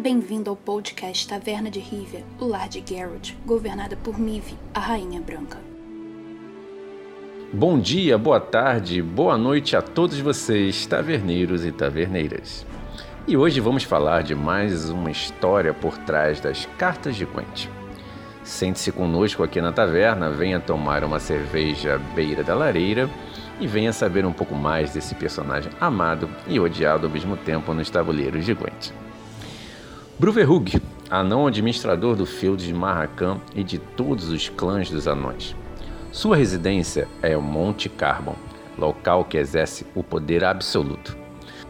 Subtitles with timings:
[0.00, 5.20] Bem-vindo ao podcast Taverna de Rivia, o lar de Geralt, governada por Mive, a Rainha
[5.20, 5.58] Branca.
[7.52, 12.64] Bom dia, boa tarde, boa noite a todos vocês, taverneiros e taverneiras.
[13.26, 17.68] E hoje vamos falar de mais uma história por trás das cartas de Quente.
[18.44, 23.10] Sente-se conosco aqui na taverna, venha tomar uma cerveja à beira da lareira
[23.58, 27.90] e venha saber um pouco mais desse personagem amado e odiado ao mesmo tempo nos
[27.90, 28.92] tabuleiros de Gwent.
[30.18, 35.54] Bruverhug, anão administrador do feudo de Marracan e de todos os clãs dos anões.
[36.10, 38.34] Sua residência é o Monte Carbon,
[38.76, 41.16] local que exerce o poder absoluto.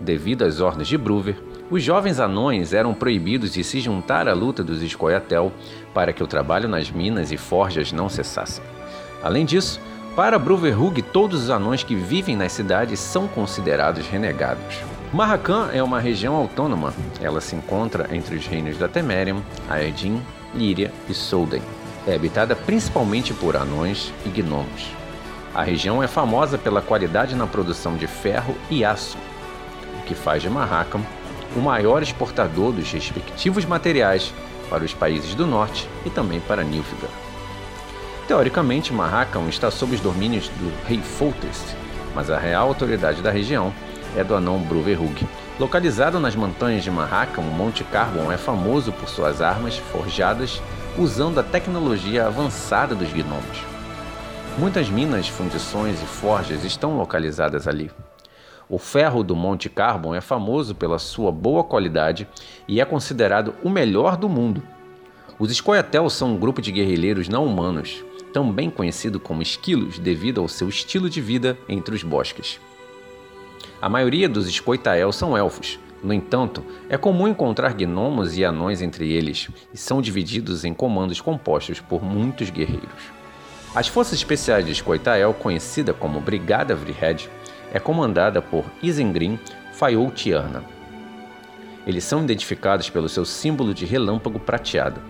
[0.01, 1.37] Devido às ordens de Bruver,
[1.71, 5.53] os jovens anões eram proibidos de se juntar à luta dos Escoiatel
[5.93, 8.63] para que o trabalho nas minas e forjas não cessasse.
[9.23, 9.79] Além disso,
[10.17, 14.83] para Bruverhug, todos os anões que vivem nas cidades são considerados renegados.
[15.13, 16.93] Marracan é uma região autônoma.
[17.21, 20.23] Ela se encontra entre os reinos da Temerium, Aedin,
[20.55, 21.63] Líria e Solden.
[22.07, 24.87] É habitada principalmente por anões e gnomos.
[25.55, 29.17] A região é famosa pela qualidade na produção de ferro e aço,
[29.99, 31.01] o que faz de Marracan
[31.57, 34.33] o maior exportador dos respectivos materiais
[34.69, 37.15] para os países do norte e também para Nilfgaard.
[38.27, 41.75] Teoricamente, Marrakam está sob os domínios do rei Foltest,
[42.15, 43.73] mas a real autoridade da região
[44.17, 45.27] é do anão Bruverhug.
[45.59, 50.63] Localizado nas montanhas de Marrakam, o Monte Carbon é famoso por suas armas forjadas
[50.97, 53.65] usando a tecnologia avançada dos gnomos.
[54.59, 57.91] Muitas minas, fundições e forjas estão localizadas ali.
[58.69, 62.29] O ferro do Monte Carbon é famoso pela sua boa qualidade
[62.67, 64.63] e é considerado o melhor do mundo.
[65.39, 70.49] Os Scoia'tael são um grupo de guerrilheiros não humanos também conhecido como esquilos devido ao
[70.49, 72.61] seu estilo de vida entre os bosques.
[73.81, 79.11] A maioria dos Escoitael são elfos, no entanto, é comum encontrar gnomos e anões entre
[79.13, 83.19] eles, e são divididos em comandos compostos por muitos guerreiros.
[83.75, 87.29] As forças especiais de Escoitael, conhecida como Brigada Vrihed,
[87.73, 89.39] é comandada por Isengrim
[89.73, 90.65] Fayoutiana.
[91.87, 95.01] Eles são identificados pelo seu símbolo de relâmpago prateado.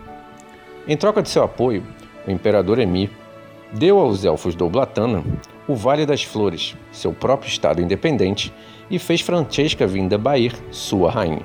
[0.86, 1.82] Em troca de seu apoio,
[2.26, 3.10] o imperador Emi,
[3.72, 5.22] deu aos elfos do Oblatana
[5.68, 8.52] o Vale das Flores, seu próprio estado independente,
[8.90, 11.44] e fez Francesca Vinda Bair sua rainha.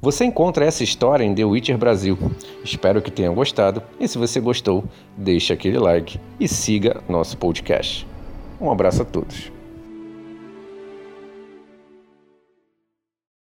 [0.00, 2.16] Você encontra essa história em The Witcher Brasil.
[2.64, 4.84] Espero que tenha gostado e se você gostou,
[5.16, 8.06] deixe aquele like e siga nosso podcast.
[8.60, 9.57] Um abraço a todos.